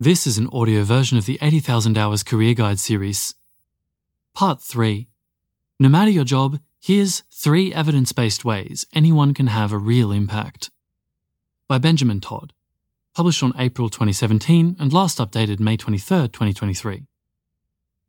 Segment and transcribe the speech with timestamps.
[0.00, 3.34] This is an audio version of the 80,000 Hours Career Guide series.
[4.32, 5.08] Part 3
[5.80, 10.70] No matter your job, here's three evidence based ways anyone can have a real impact.
[11.66, 12.52] By Benjamin Todd.
[13.12, 17.08] Published on April 2017 and last updated May 23, 2023.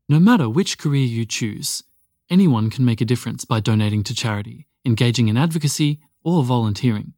[0.08, 1.82] No matter which career you choose,
[2.30, 7.14] anyone can make a difference by donating to charity, engaging in advocacy, or volunteering.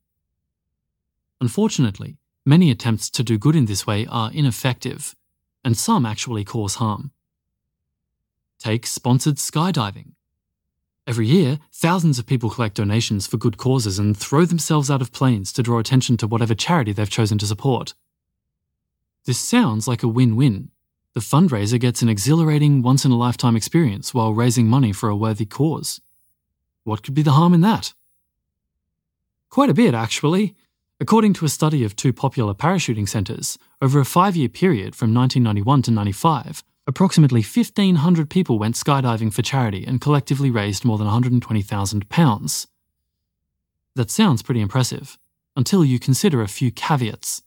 [1.41, 5.16] Unfortunately, Many attempts to do good in this way are ineffective,
[5.64, 7.12] and some actually cause harm.
[8.58, 10.13] Take sponsored skydiving.
[11.05, 15.12] Every year, thousands of people collect donations for good causes and throw themselves out of
[15.12, 17.94] planes to draw attention to whatever charity they've chosen to support.
[19.26, 20.71] This sounds like a win win.
[21.13, 25.16] The fundraiser gets an exhilarating, once in a lifetime experience while raising money for a
[25.16, 26.02] worthy cause.
[26.85, 27.94] What could be the harm in that?
[29.49, 30.55] Quite a bit, actually.
[31.02, 35.12] According to a study of two popular parachuting centres, over a five year period from
[35.16, 41.08] 1991 to 95, approximately 1,500 people went skydiving for charity and collectively raised more than
[41.08, 42.68] £120,000.
[43.96, 45.18] That sounds pretty impressive,
[45.58, 47.41] until you consider a few caveats.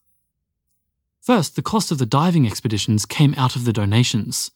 [1.20, 4.50] First, the cost of the diving expeditions came out of the donations.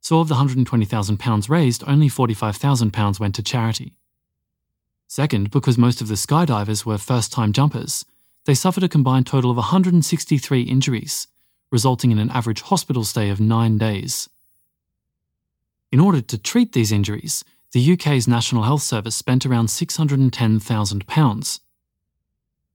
[0.00, 3.98] So, of the £120,000 raised, only £45,000 went to charity.
[5.08, 8.04] Second, because most of the skydivers were first time jumpers,
[8.46, 11.26] they suffered a combined total of 163 injuries,
[11.70, 14.30] resulting in an average hospital stay of nine days.
[15.92, 21.60] In order to treat these injuries, the UK's National Health Service spent around £610,000.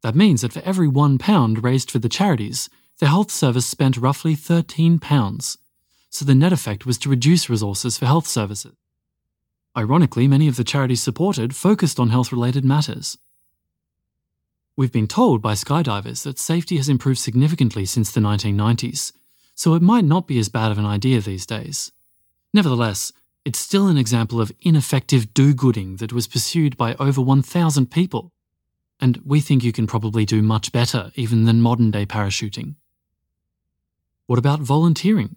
[0.03, 2.69] That means that for every £1 raised for the charities,
[2.99, 5.57] the health service spent roughly £13.
[6.09, 8.73] So the net effect was to reduce resources for health services.
[9.77, 13.17] Ironically, many of the charities supported focused on health related matters.
[14.77, 19.11] We've been told by skydivers that safety has improved significantly since the 1990s,
[19.53, 21.91] so it might not be as bad of an idea these days.
[22.53, 23.11] Nevertheless,
[23.43, 28.31] it's still an example of ineffective do gooding that was pursued by over 1,000 people.
[28.99, 32.75] And we think you can probably do much better even than modern day parachuting.
[34.27, 35.35] What about volunteering?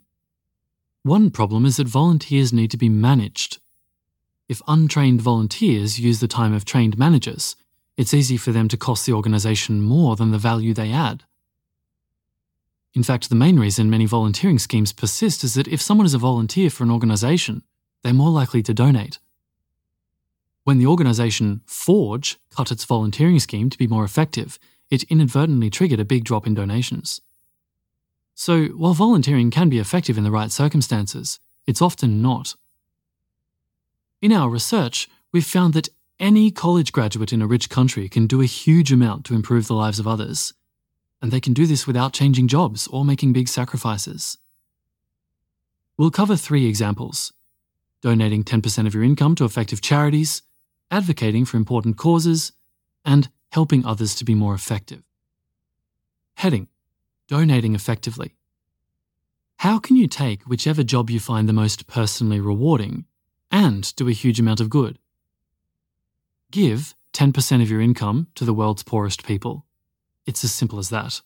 [1.03, 3.59] One problem is that volunteers need to be managed.
[4.49, 7.57] If untrained volunteers use the time of trained managers,
[7.97, 11.25] it's easy for them to cost the organisation more than the value they add.
[12.95, 16.19] In fact, the main reason many volunteering schemes persist is that if someone is a
[16.19, 17.63] volunteer for an organisation,
[18.03, 19.19] they're more likely to donate.
[20.63, 24.59] When the organisation Forge cut its volunteering scheme to be more effective,
[24.91, 27.21] it inadvertently triggered a big drop in donations.
[28.35, 32.55] So, while volunteering can be effective in the right circumstances, it's often not.
[34.21, 35.89] In our research, we've found that
[36.21, 39.75] any college graduate in a rich country can do a huge amount to improve the
[39.75, 40.55] lives of others,
[41.21, 44.39] and they can do this without changing jobs or making big sacrifices.
[45.97, 47.33] We'll cover three examples
[48.05, 50.43] donating 10% of your income to effective charities,
[50.91, 52.53] advocating for important causes,
[53.03, 55.03] and helping others to be more effective.
[56.35, 56.69] Heading
[57.29, 58.35] Donating effectively.
[59.57, 63.07] How can you take whichever job you find the most personally rewarding
[63.51, 64.99] and do a huge amount of good?
[66.51, 69.65] Give 10% of your income to the world's poorest people.
[70.27, 71.21] It's as simple as that.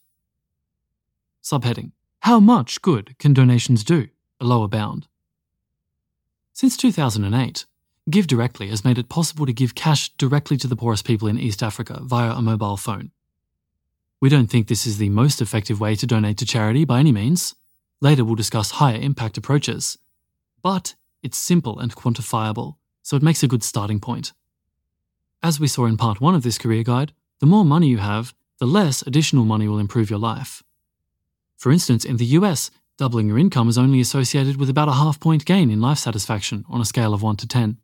[1.43, 4.09] Subheading How much good can donations do?
[4.41, 5.07] A lower bound.
[6.53, 7.67] Since 2008,
[8.11, 11.39] Give Directly has made it possible to give cash directly to the poorest people in
[11.39, 13.11] East Africa via a mobile phone.
[14.21, 17.13] We don't think this is the most effective way to donate to charity by any
[17.13, 17.55] means.
[18.01, 19.99] Later, we'll discuss higher impact approaches.
[20.63, 24.33] But it's simple and quantifiable, so it makes a good starting point.
[25.43, 28.35] As we saw in part one of this career guide, the more money you have,
[28.59, 30.65] the less additional money will improve your life.
[31.57, 35.21] For instance, in the US, doubling your income is only associated with about a half
[35.21, 37.79] point gain in life satisfaction on a scale of 1 to 10.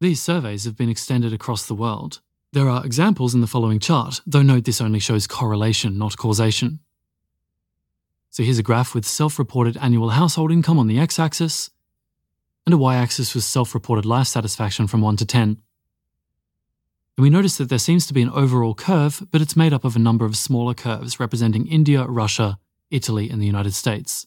[0.00, 2.20] These surveys have been extended across the world.
[2.52, 6.80] There are examples in the following chart, though note this only shows correlation, not causation.
[8.30, 11.70] So here's a graph with self reported annual household income on the x axis,
[12.66, 15.62] and a y axis with self reported life satisfaction from 1 to 10
[17.20, 19.84] and we notice that there seems to be an overall curve, but it's made up
[19.84, 22.58] of a number of smaller curves representing India, Russia,
[22.90, 24.26] Italy, and the United States.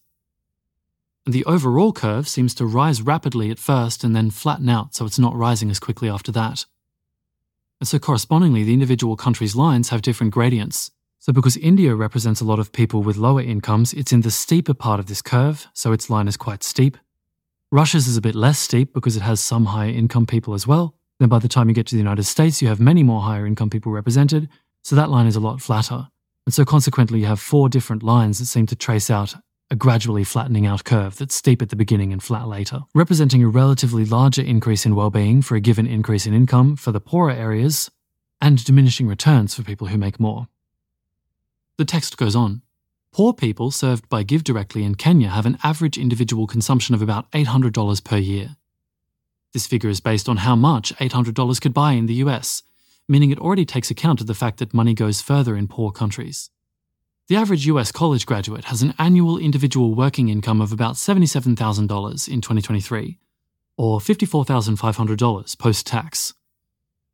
[1.25, 5.07] And the overall curve seems to rise rapidly at first and then flatten out so
[5.07, 6.67] it's not rising as quickly after that.
[7.79, 10.91] And so correspondingly, the individual countries' lines have different gradients.
[11.17, 14.75] So because India represents a lot of people with lower incomes, it's in the steeper
[14.75, 16.99] part of this curve, so its line is quite steep.
[17.71, 20.93] Russia's is a bit less steep because it has some higher income people as well.
[21.23, 23.47] Then by the time you get to the United States, you have many more higher
[23.47, 24.49] income people represented,
[24.81, 26.09] so that line is a lot flatter.
[26.45, 29.33] and so consequently you have four different lines that seem to trace out
[29.71, 33.47] a gradually flattening out curve that's steep at the beginning and flat later, representing a
[33.47, 37.89] relatively larger increase in well-being for a given increase in income for the poorer areas
[38.41, 40.49] and diminishing returns for people who make more.
[41.77, 42.63] The text goes on.
[43.13, 47.31] Poor people served by Give Directly in Kenya have an average individual consumption of about
[47.31, 48.57] $800 per year.
[49.53, 52.63] This figure is based on how much $800 could buy in the US,
[53.07, 56.49] meaning it already takes account of the fact that money goes further in poor countries.
[57.27, 62.41] The average US college graduate has an annual individual working income of about $77,000 in
[62.41, 63.19] 2023,
[63.77, 66.33] or $54,500 post tax.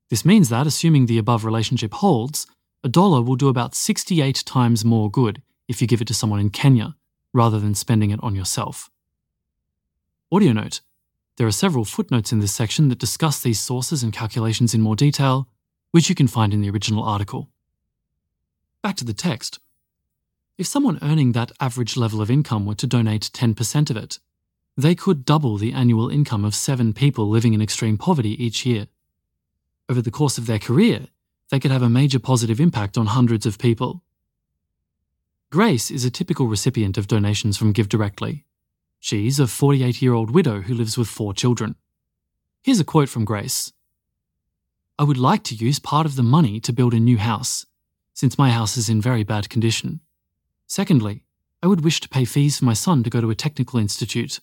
[0.09, 2.47] This means that, assuming the above relationship holds,
[2.83, 6.39] a dollar will do about 68 times more good if you give it to someone
[6.39, 6.95] in Kenya
[7.33, 8.89] rather than spending it on yourself.
[10.31, 10.81] Audio note
[11.39, 14.97] there are several footnotes in this section that discuss these sources and calculations in more
[14.97, 15.47] detail,
[15.91, 17.49] which you can find in the original article.
[18.83, 19.57] Back to the text.
[20.57, 24.19] If someone earning that average level of income were to donate 10% of it,
[24.75, 28.87] they could double the annual income of seven people living in extreme poverty each year.
[29.87, 31.07] Over the course of their career,
[31.51, 34.03] they could have a major positive impact on hundreds of people.
[35.51, 38.43] Grace is a typical recipient of donations from Give Directly.
[38.99, 41.75] She's a 48 year old widow who lives with four children.
[42.61, 43.71] Here's a quote from Grace
[44.97, 47.65] I would like to use part of the money to build a new house,
[48.13, 50.01] since my house is in very bad condition.
[50.67, 51.23] Secondly,
[51.63, 54.41] I would wish to pay fees for my son to go to a technical institute.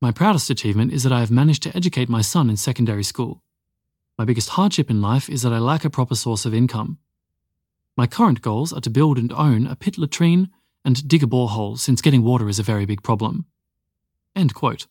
[0.00, 3.42] My proudest achievement is that I have managed to educate my son in secondary school.
[4.16, 6.98] My biggest hardship in life is that I lack a proper source of income.
[7.96, 10.50] My current goals are to build and own a pit latrine
[10.84, 13.46] and dig a borehole since getting water is a very big problem.
[14.34, 14.86] End quote.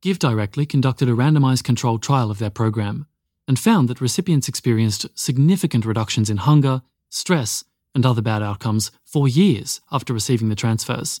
[0.00, 3.06] Give Directly conducted a randomized controlled trial of their program
[3.48, 7.64] and found that recipients experienced significant reductions in hunger, stress,
[7.94, 11.20] and other bad outcomes for years after receiving the transfers.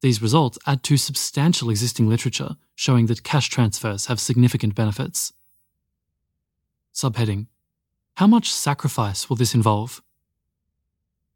[0.00, 5.32] These results add to substantial existing literature showing that cash transfers have significant benefits.
[6.94, 7.46] Subheading
[8.18, 10.02] how much sacrifice will this involve?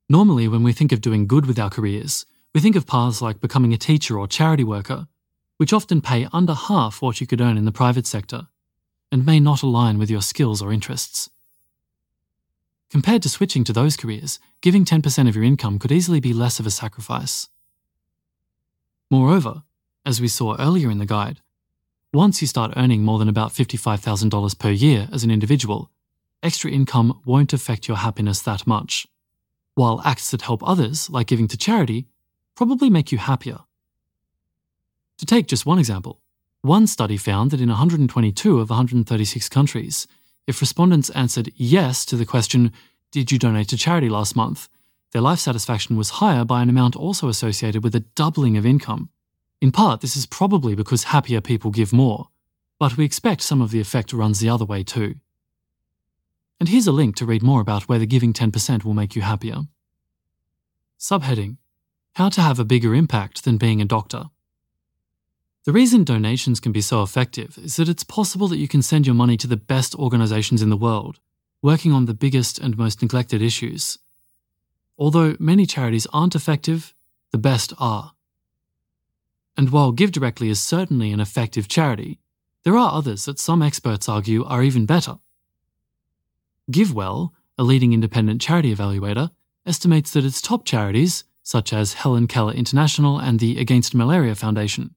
[0.08, 3.40] Normally, when we think of doing good with our careers, we think of paths like
[3.40, 5.08] becoming a teacher or charity worker,
[5.56, 8.48] which often pay under half what you could earn in the private sector
[9.10, 11.30] and may not align with your skills or interests.
[12.90, 16.58] Compared to switching to those careers, giving 10% of your income could easily be less
[16.60, 17.48] of a sacrifice.
[19.10, 19.62] Moreover,
[20.04, 21.40] as we saw earlier in the guide,
[22.12, 25.90] once you start earning more than about $55,000 per year as an individual,
[26.42, 29.06] extra income won't affect your happiness that much,
[29.74, 32.06] while acts that help others, like giving to charity,
[32.54, 33.60] probably make you happier.
[35.18, 36.20] To take just one example,
[36.62, 40.06] one study found that in 122 of 136 countries,
[40.46, 42.72] if respondents answered yes to the question,
[43.10, 44.68] Did you donate to charity last month?
[45.12, 49.10] their life satisfaction was higher by an amount also associated with a doubling of income.
[49.60, 52.28] In part, this is probably because happier people give more,
[52.80, 55.16] but we expect some of the effect runs the other way too.
[56.62, 59.62] And here's a link to read more about whether giving 10% will make you happier.
[60.96, 61.56] Subheading
[62.12, 64.26] How to have a bigger impact than being a doctor.
[65.64, 69.08] The reason donations can be so effective is that it's possible that you can send
[69.08, 71.18] your money to the best organizations in the world,
[71.62, 73.98] working on the biggest and most neglected issues.
[74.96, 76.94] Although many charities aren't effective,
[77.32, 78.12] the best are.
[79.56, 82.20] And while GiveDirectly is certainly an effective charity,
[82.62, 85.18] there are others that some experts argue are even better.
[86.70, 89.30] GiveWell, a leading independent charity evaluator,
[89.66, 94.94] estimates that its top charities, such as Helen Keller International and the Against Malaria Foundation,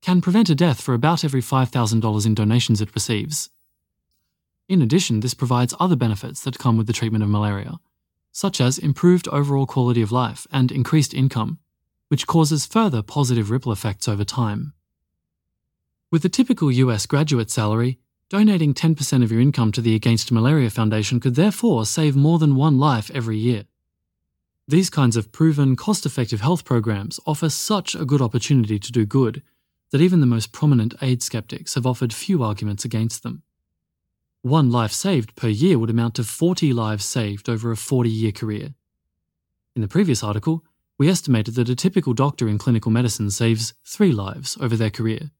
[0.00, 3.50] can prevent a death for about every $5,000 in donations it receives.
[4.68, 7.78] In addition, this provides other benefits that come with the treatment of malaria,
[8.32, 11.58] such as improved overall quality of life and increased income,
[12.08, 14.72] which causes further positive ripple effects over time.
[16.10, 20.68] With a typical US graduate salary, Donating 10% of your income to the Against Malaria
[20.68, 23.66] Foundation could therefore save more than one life every year.
[24.66, 29.06] These kinds of proven, cost effective health programs offer such a good opportunity to do
[29.06, 29.44] good
[29.92, 33.44] that even the most prominent aid skeptics have offered few arguments against them.
[34.42, 38.32] One life saved per year would amount to 40 lives saved over a 40 year
[38.32, 38.74] career.
[39.76, 40.64] In the previous article,
[40.98, 45.30] we estimated that a typical doctor in clinical medicine saves three lives over their career.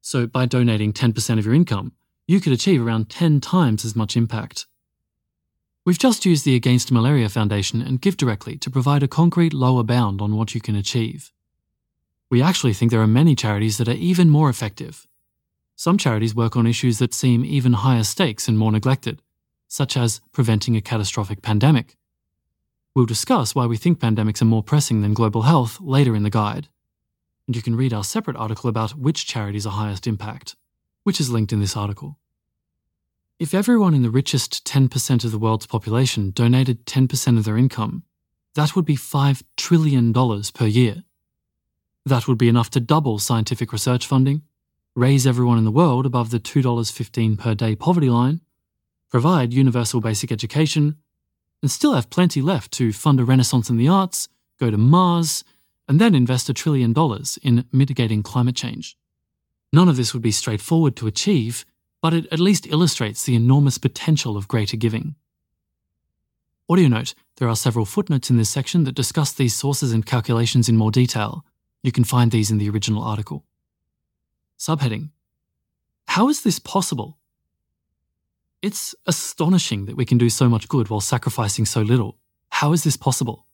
[0.00, 1.92] So, by donating 10% of your income,
[2.30, 4.68] you could achieve around 10 times as much impact.
[5.84, 10.20] We've just used the Against Malaria Foundation and GiveDirectly to provide a concrete lower bound
[10.22, 11.32] on what you can achieve.
[12.30, 15.08] We actually think there are many charities that are even more effective.
[15.74, 19.20] Some charities work on issues that seem even higher stakes and more neglected,
[19.66, 21.96] such as preventing a catastrophic pandemic.
[22.94, 26.30] We'll discuss why we think pandemics are more pressing than global health later in the
[26.30, 26.68] guide.
[27.48, 30.54] And you can read our separate article about which charities are highest impact,
[31.02, 32.18] which is linked in this article.
[33.38, 38.02] If everyone in the richest 10% of the world's population donated 10% of their income,
[38.54, 41.04] that would be $5 trillion per year.
[42.04, 44.42] That would be enough to double scientific research funding,
[44.94, 48.40] raise everyone in the world above the $2.15 per day poverty line,
[49.08, 50.96] provide universal basic education,
[51.62, 54.28] and still have plenty left to fund a renaissance in the arts,
[54.58, 55.44] go to Mars,
[55.88, 58.96] and then invest a trillion dollars in mitigating climate change.
[59.72, 61.64] None of this would be straightforward to achieve,
[62.02, 65.14] but it at least illustrates the enormous potential of greater giving.
[66.68, 70.68] Audio note there are several footnotes in this section that discuss these sources and calculations
[70.68, 71.44] in more detail.
[71.82, 73.44] You can find these in the original article.
[74.58, 75.10] Subheading
[76.08, 77.18] How is this possible?
[78.62, 82.18] It's astonishing that we can do so much good while sacrificing so little.
[82.50, 83.46] How is this possible?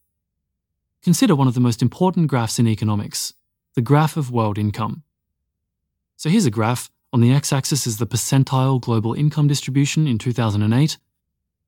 [1.02, 3.34] Consider one of the most important graphs in economics
[3.74, 5.04] the graph of world income.
[6.16, 6.90] So here's a graph.
[7.12, 10.98] On the x axis is the percentile global income distribution in 2008.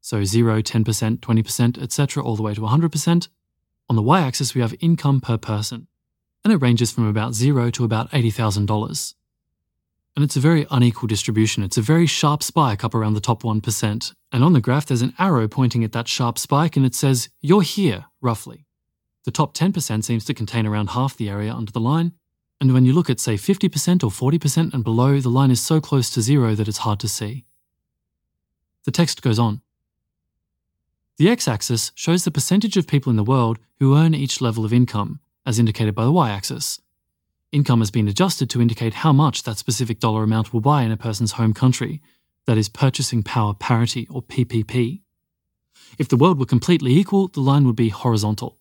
[0.00, 3.28] So 0, 10%, 20%, etc., all the way to 100%.
[3.90, 5.86] On the y axis, we have income per person,
[6.44, 9.14] and it ranges from about 0 to about $80,000
[10.18, 11.62] and it's a very unequal distribution.
[11.62, 14.14] It's a very sharp spike up around the top 1%.
[14.32, 17.28] And on the graph, there's an arrow pointing at that sharp spike, and it says,
[17.40, 18.66] You're here, roughly.
[19.26, 22.14] The top 10% seems to contain around half the area under the line.
[22.60, 25.80] And when you look at, say, 50% or 40% and below, the line is so
[25.80, 27.44] close to zero that it's hard to see.
[28.84, 29.60] The text goes on.
[31.18, 34.64] The x axis shows the percentage of people in the world who earn each level
[34.64, 36.80] of income, as indicated by the y axis.
[37.50, 40.92] Income has been adjusted to indicate how much that specific dollar amount will buy in
[40.92, 42.02] a person's home country,
[42.46, 45.00] that is, purchasing power parity or PPP.
[45.98, 48.58] If the world were completely equal, the line would be horizontal.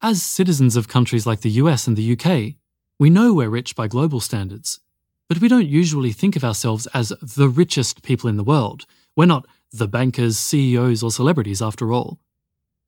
[0.00, 2.56] As citizens of countries like the US and the UK,
[2.98, 4.80] we know we're rich by global standards,
[5.28, 8.86] but we don't usually think of ourselves as the richest people in the world.
[9.16, 12.18] We're not the bankers, CEOs, or celebrities after all.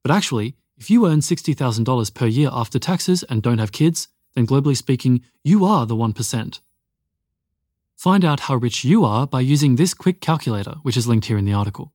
[0.02, 4.46] But actually, if you earn $60,000 per year after taxes and don't have kids, then
[4.46, 6.60] globally speaking, you are the 1%.
[7.96, 11.38] Find out how rich you are by using this quick calculator, which is linked here
[11.38, 11.92] in the article.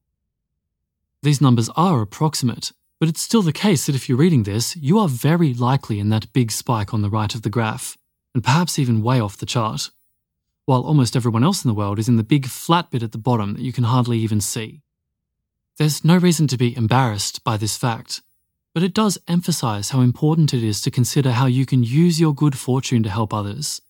[1.21, 4.99] These numbers are approximate, but it's still the case that if you're reading this, you
[4.99, 7.97] are very likely in that big spike on the right of the graph,
[8.33, 9.89] and perhaps even way off the chart,
[10.65, 13.17] while almost everyone else in the world is in the big flat bit at the
[13.17, 14.81] bottom that you can hardly even see.
[15.77, 18.21] There's no reason to be embarrassed by this fact
[18.73, 22.33] but it does emphasize how important it is to consider how you can use your
[22.33, 23.81] good fortune to help others.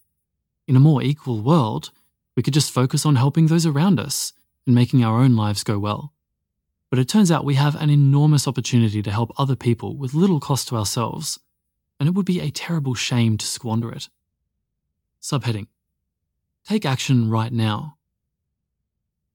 [0.68, 1.92] In a more equal world,
[2.36, 4.34] we could just focus on helping those around us
[4.66, 6.13] and making our own lives go well.
[6.89, 10.39] But it turns out we have an enormous opportunity to help other people with little
[10.39, 11.39] cost to ourselves,
[12.00, 14.10] and it would be a terrible shame to squander it.
[15.22, 15.67] Subheading
[16.65, 17.98] Take action right now.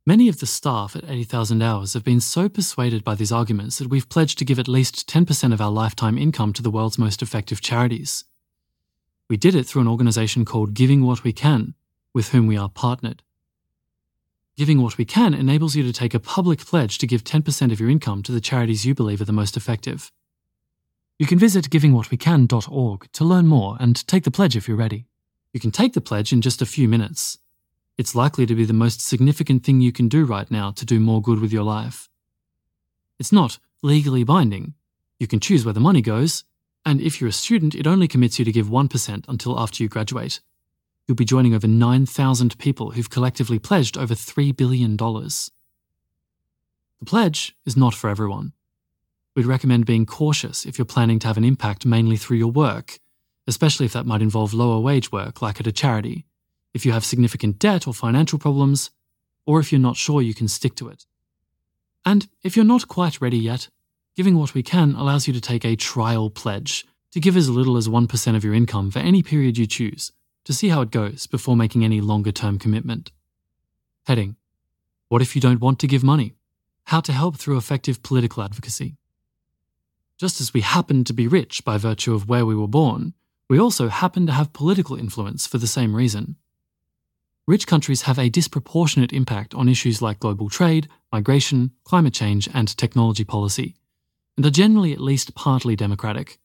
[0.07, 3.89] Many of the staff at 80,000 Hours have been so persuaded by these arguments that
[3.89, 7.23] we've pledged to give at least 10% of our lifetime income to the world's most
[7.23, 8.25] effective charities.
[9.31, 11.75] We did it through an organization called Giving What We Can,
[12.13, 13.23] with whom we are partnered.
[14.57, 17.81] Giving What We Can enables you to take a public pledge to give 10% of
[17.81, 20.13] your income to the charities you believe are the most effective.
[21.19, 25.07] You can visit givingwhatwecan.org to learn more and take the pledge if you're ready.
[25.53, 27.39] You can take the pledge in just a few minutes,
[27.97, 30.99] it's likely to be the most significant thing you can do right now to do
[30.99, 32.09] more good with your life.
[33.21, 34.75] It's not legally binding.
[35.21, 36.43] You can choose where the money goes,
[36.85, 39.89] and if you're a student, it only commits you to give 1% until after you
[39.89, 40.41] graduate.
[41.07, 44.97] You'll be joining over 9,000 people who've collectively pledged over $3 billion.
[44.97, 45.51] The
[47.05, 48.53] pledge is not for everyone.
[49.37, 53.01] We'd recommend being cautious if you're planning to have an impact mainly through your work,
[53.47, 56.25] especially if that might involve lower wage work like at a charity
[56.73, 58.91] if you have significant debt or financial problems,
[59.47, 61.07] or if you're not sure you can stick to it.
[62.05, 63.69] And if you're not quite ready yet,
[64.17, 67.77] Giving What We Can allows you to take a trial pledge to give as little
[67.77, 70.13] as 1% of your income for any period you choose
[70.45, 73.11] to see how it goes before making any longer term commitment.
[74.07, 74.37] Heading
[75.09, 76.35] What if you don't want to give money?
[76.85, 78.97] How to help through effective political advocacy.
[80.19, 83.15] Just as we happen to be rich by virtue of where we were born,
[83.49, 86.37] we also happen to have political influence for the same reason
[87.47, 92.77] rich countries have a disproportionate impact on issues like global trade, migration, climate change, and
[92.77, 93.75] technology policy,
[94.37, 96.39] and are generally at least partly democratic.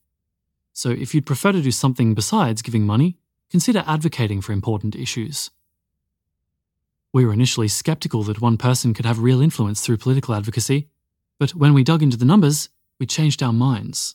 [0.72, 3.16] So if you'd prefer to do something besides giving money,
[3.50, 5.50] consider advocating for important issues.
[7.12, 10.88] We were initially skeptical that one person could have real influence through political advocacy,
[11.38, 12.68] but when we dug into the numbers,
[13.00, 14.14] we changed our minds.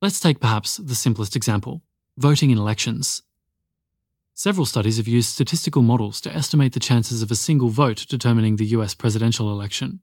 [0.00, 1.82] Let's take perhaps the simplest example
[2.16, 3.22] voting in elections.
[4.34, 8.56] Several studies have used statistical models to estimate the chances of a single vote determining
[8.56, 10.00] the US presidential election.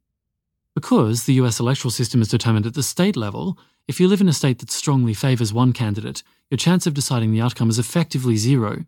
[0.78, 3.58] Because the US electoral system is determined at the state level,
[3.88, 7.32] if you live in a state that strongly favours one candidate, your chance of deciding
[7.32, 8.86] the outcome is effectively zero.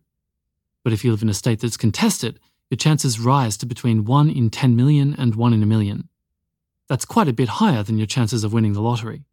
[0.83, 4.29] But if you live in a state that's contested, your chances rise to between 1
[4.29, 6.07] in 10 million and 1 in a million.
[6.87, 9.23] That's quite a bit higher than your chances of winning the lottery.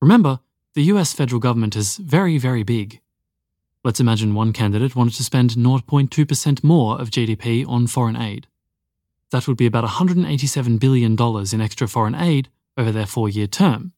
[0.00, 0.38] Remember,
[0.74, 3.00] the US federal government is very, very big.
[3.82, 8.46] Let's imagine one candidate wanted to spend 0.2% more of GDP on foreign aid.
[9.30, 11.16] That would be about $187 billion
[11.52, 13.92] in extra foreign aid over their four year term.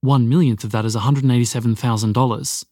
[0.00, 2.64] One millionth of that is $187,000.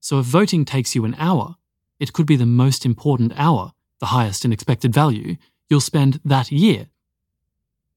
[0.00, 1.56] So if voting takes you an hour,
[2.00, 3.72] it could be the most important hour
[4.04, 5.36] the highest in expected value,
[5.70, 6.88] you'll spend that year.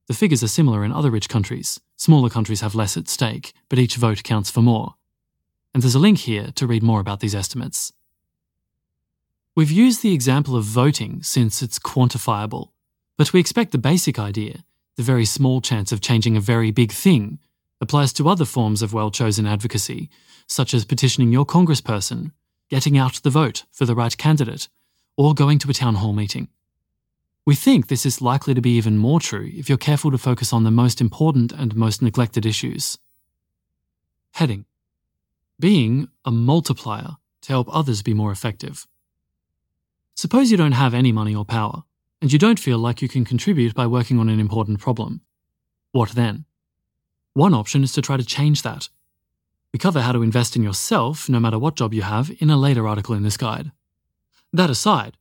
[0.08, 1.82] The figures are similar in other rich countries.
[1.98, 4.96] Smaller countries have less at stake, but each vote counts for more.
[5.74, 7.92] And there's a link here to read more about these estimates.
[9.54, 12.70] We've used the example of voting since it's quantifiable,
[13.18, 14.64] but we expect the basic idea,
[14.96, 17.40] the very small chance of changing a very big thing,
[17.82, 20.10] applies to other forms of well chosen advocacy,
[20.48, 22.32] such as petitioning your congressperson,
[22.70, 24.70] getting out the vote for the right candidate,
[25.16, 26.48] or going to a town hall meeting.
[27.46, 30.52] We think this is likely to be even more true if you're careful to focus
[30.52, 32.98] on the most important and most neglected issues.
[34.34, 34.66] Heading
[35.60, 38.86] Being a multiplier to help others be more effective.
[40.16, 41.84] Suppose you don't have any money or power,
[42.22, 45.22] and you don't feel like you can contribute by working on an important problem.
[45.92, 46.46] What then?
[47.34, 48.90] One option is to try to change that.
[49.72, 52.58] We cover how to invest in yourself, no matter what job you have, in a
[52.58, 53.72] later article in this guide.
[54.52, 55.18] That aside,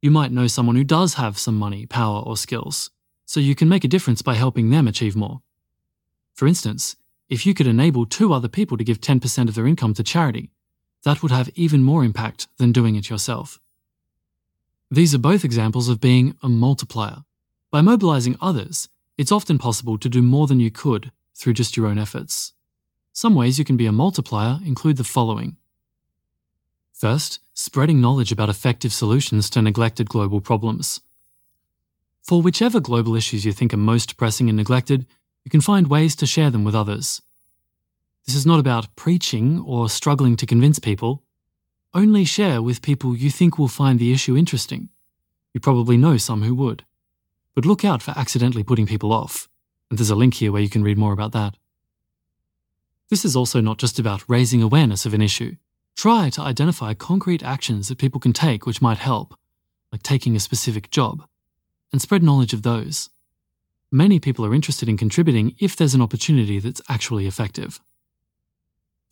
[0.00, 2.90] you might know someone who does have some money, power, or skills,
[3.24, 5.42] so you can make a difference by helping them achieve more.
[6.34, 6.96] For instance,
[7.28, 10.50] if you could enable two other people to give 10% of their income to charity,
[11.04, 13.60] that would have even more impact than doing it yourself.
[14.92, 17.24] These are both examples of being a multiplier.
[17.70, 21.86] By mobilizing others, it's often possible to do more than you could through just your
[21.86, 22.52] own efforts.
[23.14, 25.56] Some ways you can be a multiplier include the following
[26.92, 31.00] First, spreading knowledge about effective solutions to neglected global problems.
[32.22, 35.06] For whichever global issues you think are most pressing and neglected,
[35.42, 37.22] you can find ways to share them with others.
[38.26, 41.22] This is not about preaching or struggling to convince people.
[41.94, 44.88] Only share with people you think will find the issue interesting.
[45.52, 46.84] You probably know some who would.
[47.54, 49.48] But look out for accidentally putting people off,
[49.90, 51.56] and there's a link here where you can read more about that.
[53.10, 55.56] This is also not just about raising awareness of an issue.
[55.94, 59.38] Try to identify concrete actions that people can take which might help,
[59.92, 61.26] like taking a specific job,
[61.92, 63.10] and spread knowledge of those.
[63.90, 67.82] Many people are interested in contributing if there's an opportunity that's actually effective.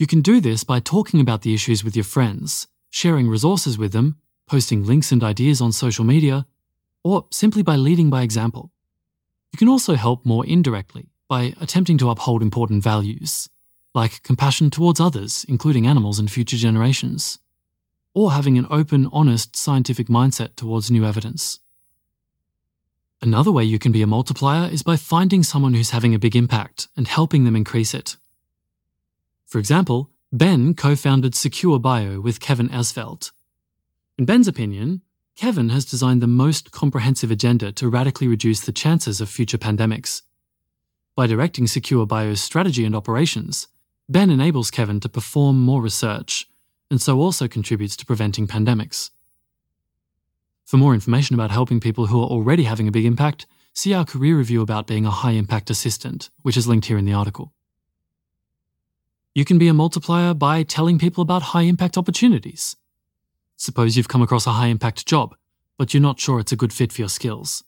[0.01, 3.93] You can do this by talking about the issues with your friends, sharing resources with
[3.93, 6.47] them, posting links and ideas on social media,
[7.05, 8.73] or simply by leading by example.
[9.53, 13.51] You can also help more indirectly by attempting to uphold important values
[13.95, 17.39] like compassion towards others, including animals and future generations,
[18.15, 21.61] or having an open, honest, scientific mindset towards new evidence.
[23.21, 26.37] Another way you can be a multiplier is by finding someone who's having a big
[26.37, 28.17] impact and helping them increase it.
[29.51, 33.33] For example, Ben co founded Secure Bio with Kevin Esvelt.
[34.17, 35.03] In Ben's opinion,
[35.35, 40.23] Kevin has designed the most comprehensive agenda to radically reduce the chances of future pandemics.
[41.17, 43.67] By directing Secure Bio's strategy and operations,
[44.09, 46.49] Ben enables Kevin to perform more research,
[46.89, 49.11] and so also contributes to preventing pandemics.
[50.65, 54.05] For more information about helping people who are already having a big impact, see our
[54.05, 57.53] career review about being a high impact assistant, which is linked here in the article.
[59.35, 62.77] You can be a multiplier by telling people about high impact opportunities.
[63.57, 65.37] Suppose you've come across a high impact job,
[65.79, 67.63] but you're not sure it's a good fit for your skills.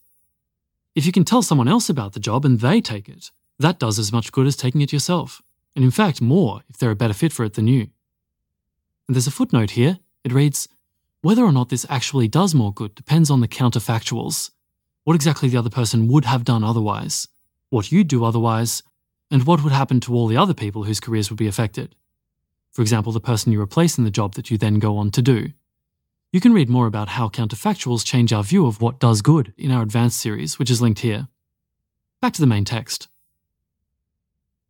[0.94, 3.98] If you can tell someone else about the job and they take it, that does
[3.98, 5.40] as much good as taking it yourself
[5.74, 7.88] and in fact more if they're a better fit for it than you.
[9.08, 9.98] And there's a footnote here.
[10.24, 10.68] It reads
[11.20, 14.50] Whether or not this actually does more good depends on the counterfactuals.
[15.04, 17.28] What exactly the other person would have done otherwise,
[17.70, 18.82] what you'd do otherwise,
[19.32, 21.96] and what would happen to all the other people whose careers would be affected.
[22.70, 25.22] For example, the person you replace in the job that you then go on to
[25.22, 25.52] do.
[26.32, 29.70] You can read more about how counterfactuals change our view of what does good in
[29.70, 31.28] our advanced series, which is linked here.
[32.20, 33.08] Back to the main text.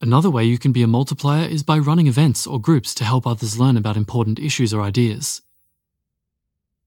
[0.01, 3.27] Another way you can be a multiplier is by running events or groups to help
[3.27, 5.42] others learn about important issues or ideas.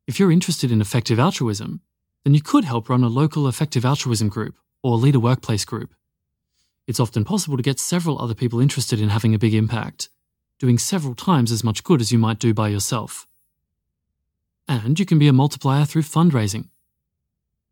[0.07, 1.81] If you're interested in effective altruism,
[2.23, 5.93] then you could help run a local effective altruism group or lead a workplace group.
[6.88, 10.10] It's often possible to get several other people interested in having a big impact,
[10.60, 13.28] doing several times as much good as you might do by yourself.
[14.67, 16.69] And you can be a multiplier through fundraising.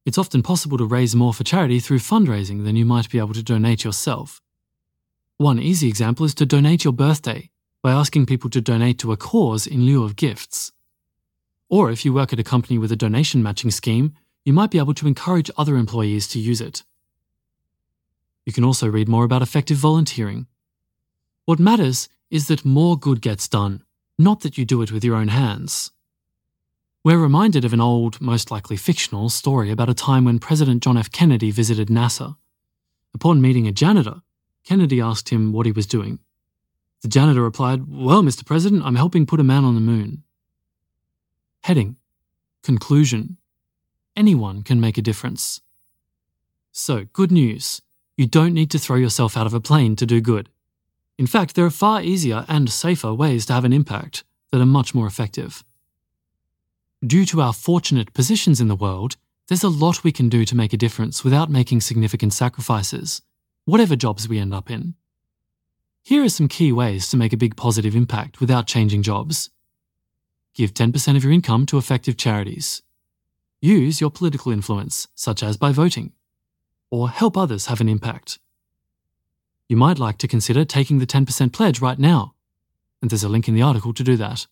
[0.06, 3.34] It's often possible to raise more for charity through fundraising than you might be able
[3.34, 4.42] to donate yourself.
[5.38, 7.50] One easy example is to donate your birthday
[7.82, 10.72] by asking people to donate to a cause in lieu of gifts.
[11.70, 14.14] Or if you work at a company with a donation matching scheme,
[14.46, 16.84] you might be able to encourage other employees to use it.
[18.46, 20.48] You can also read more about effective volunteering.
[21.46, 23.84] What matters is that more good gets done,
[24.18, 25.92] not that you do it with your own hands.
[27.04, 30.98] We're reminded of an old, most likely fictional, story about a time when President John
[30.98, 31.12] F.
[31.12, 32.38] Kennedy visited NASA.
[33.14, 34.22] Upon meeting a janitor,
[34.64, 36.20] Kennedy asked him what he was doing.
[37.02, 38.46] The janitor replied, Well, Mr.
[38.46, 40.24] President, I'm helping put a man on the moon.
[41.64, 41.98] Heading
[42.64, 43.38] Conclusion
[44.16, 45.60] Anyone can make a difference.
[46.72, 47.82] So, good news.
[48.16, 50.50] You don't need to throw yourself out of a plane to do good.
[51.18, 54.66] In fact, there are far easier and safer ways to have an impact that are
[54.66, 55.64] much more effective.
[57.06, 60.56] Due to our fortunate positions in the world, there's a lot we can do to
[60.56, 63.22] make a difference without making significant sacrifices,
[63.66, 64.94] whatever jobs we end up in.
[66.04, 69.50] Here are some key ways to make a big positive impact without changing jobs.
[70.54, 72.84] Give 10% of your income to effective charities.
[73.60, 76.12] Use your political influence, such as by voting,
[76.94, 78.38] or help others have an impact.
[79.68, 82.36] You might like to consider taking the 10% pledge right now,
[83.02, 84.46] and there's a link in the article to do that.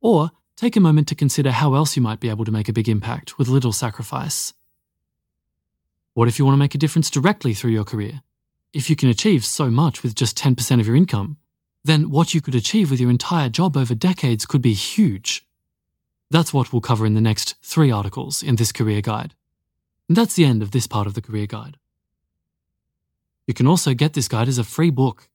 [0.00, 2.72] Or take a moment to consider how else you might be able to make a
[2.72, 4.54] big impact with little sacrifice.
[6.14, 8.22] What if you want to make a difference directly through your career?
[8.72, 11.38] If you can achieve so much with just 10% of your income,
[11.82, 15.44] then what you could achieve with your entire job over decades could be huge.
[16.30, 19.34] That's what we'll cover in the next three articles in this career guide.
[20.12, 21.78] And that's the end of this part of the career guide.
[23.46, 25.30] You can also get this guide as a free book.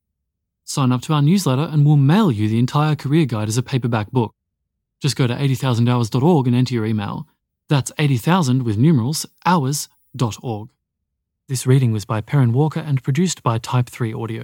[0.65, 3.63] Sign up to our newsletter and we'll mail you the entire career guide as a
[3.63, 4.35] paperback book.
[4.99, 7.27] Just go to 80000hours.org and enter your email.
[7.67, 10.69] That's 80,000 with numerals, hours.org.
[11.47, 14.35] This reading was by Perrin Walker and produced by Type 3 Audio.